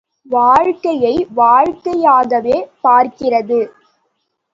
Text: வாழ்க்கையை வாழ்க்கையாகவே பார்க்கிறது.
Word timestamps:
வாழ்க்கையை 0.25 1.27
வாழ்க்கையாகவே 1.35 2.57
பார்க்கிறது. 2.83 3.59